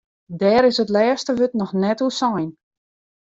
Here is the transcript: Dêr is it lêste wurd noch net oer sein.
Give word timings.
Dêr 0.39 0.63
is 0.69 0.79
it 0.83 0.93
lêste 0.95 1.31
wurd 1.37 1.53
noch 1.59 1.73
net 1.81 1.99
oer 2.05 2.13
sein. 2.19 2.49